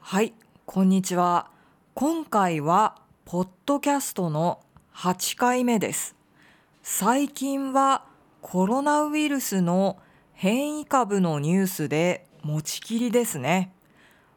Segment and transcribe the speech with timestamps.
[0.00, 0.32] はい
[0.64, 1.50] こんにちは。
[1.92, 2.96] 今回は
[3.26, 4.60] ポッドキャストの
[4.94, 6.16] 8回目です。
[6.82, 8.04] 最近は
[8.40, 9.98] コロナウイルスの
[10.32, 13.74] 変異株のニュースで持ちきりですね。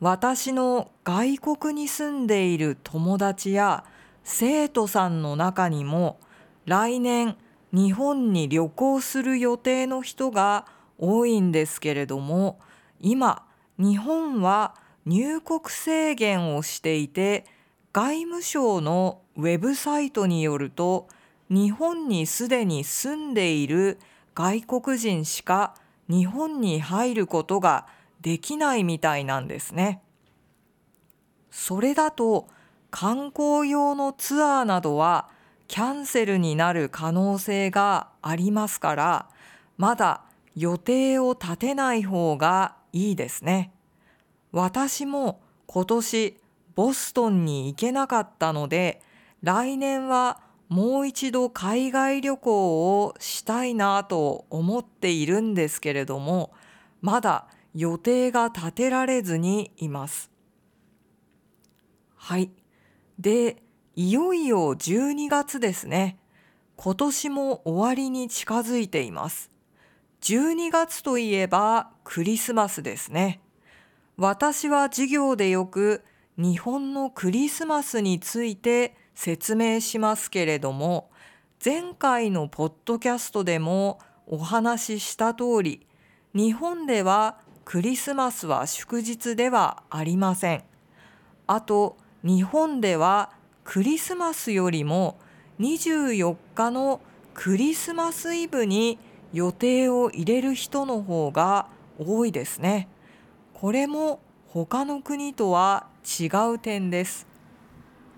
[0.00, 3.84] 私の外国に住んでいる友達や
[4.24, 6.20] 生徒さんの中にも
[6.66, 7.36] 来年
[7.72, 10.66] 日本に旅行する予定の人が
[10.98, 12.58] 多いんですけれども
[13.00, 13.44] 今
[13.78, 14.74] 日本は
[15.06, 17.46] 入国制限をしていて
[17.92, 21.08] 外務省のウェブサイトによると
[21.48, 23.98] 日本にすでに住んでいる
[24.34, 25.74] 外国人しか
[26.08, 27.86] 日本に入ることが
[28.20, 30.02] できないみたいなんですね。
[31.50, 32.48] それだと
[32.90, 35.28] 観光用のツアーなどは
[35.70, 39.28] キャンセルになる可能性がありますから
[39.76, 40.24] まだ
[40.56, 43.72] 予定を立てない方がいいですね。
[44.50, 46.36] 私も今年
[46.74, 49.00] ボストンに行けなかったので
[49.42, 56.52] 来年はもう一度海外旅行をしたいなと思っているんですけれども
[57.00, 57.46] まだ
[57.76, 60.32] 予定が立てられずにいます。
[62.16, 62.50] はい。
[63.20, 63.62] で、
[64.00, 66.16] いよいよ12月ですね。
[66.76, 69.50] 今年も終わりに近づいています。
[70.22, 73.42] 12月といえばクリスマスですね。
[74.16, 76.02] 私は授業でよく
[76.38, 81.10] 日本のクリスマスについて説明しますけれども
[81.62, 85.86] 前回のポッドキャストでもお話しした通り
[86.32, 90.64] 日本ではクリスマスは祝日ではありません。
[91.46, 93.38] あと日本では
[93.72, 95.16] クリスマスよりも
[95.60, 97.00] 24日の
[97.34, 98.98] クリスマスイブに
[99.32, 102.88] 予定を入れる人の方が多いですね。
[103.54, 104.18] これも
[104.48, 105.86] 他の国とは
[106.20, 107.28] 違う点です。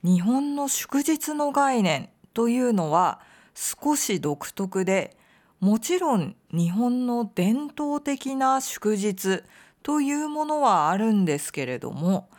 [0.03, 3.21] 日本の祝日の概念というのは
[3.55, 5.19] 少し独特で
[5.61, 9.43] もちろん日本の伝統的な祝日
[9.83, 12.31] というものはあるんですけれども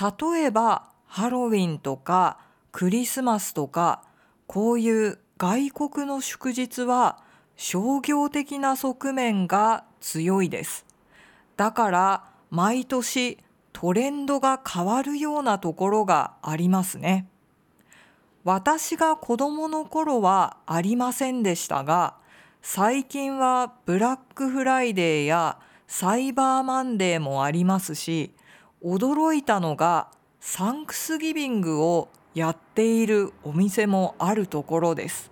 [0.00, 2.38] 例えばハロウィンとか
[2.72, 4.02] クリスマスとか
[4.46, 7.22] こういう外国の祝日は
[7.56, 10.84] 商業的な側面が強いです。
[11.56, 13.38] だから毎年
[13.72, 17.28] トレンドが変わるようなところがありますね。
[18.44, 22.14] 私が子供の頃はありませんでしたが、
[22.62, 28.32] 最近はブラックフライデーやサイバーマンデーもありますし、
[28.82, 30.08] 驚いたのが
[30.40, 35.30] サンクスギビングをやっているお店もあるところです。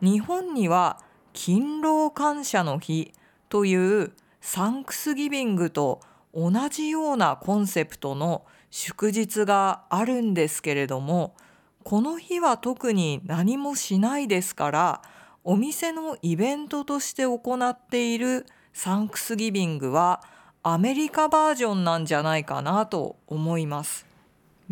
[0.00, 1.00] 日本には
[1.32, 3.12] 勤労感謝の日
[3.48, 6.00] というサンクスギビングと
[6.34, 11.34] 同じようなコンセプトの祝日があるんですけれども
[11.82, 15.02] この日は特に何もしないですから
[15.42, 20.22] お店のイベントとして行っているサンクスギビングは
[20.62, 24.09] アメリカバージョンなんじゃないかなと思います。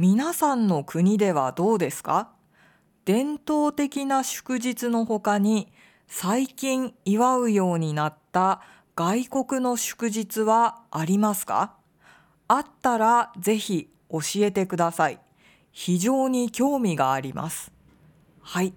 [0.01, 2.31] 皆さんの国ではどうですか？
[3.05, 5.73] 伝統的な祝日の他に
[6.07, 8.61] 最近祝うようになった
[8.95, 11.75] 外国の祝日はありますか？
[12.47, 15.19] あったらぜひ教えてください。
[15.73, 17.73] 非常に興味があります。
[18.41, 18.75] はい。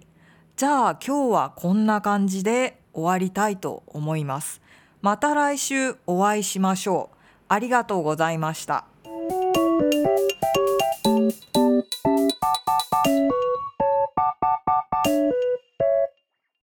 [0.56, 4.60] じゃあ今日はこんな感じで終わりたいと思います。
[5.02, 7.16] また来週お会いしましょう。
[7.46, 8.86] ありがとうございました。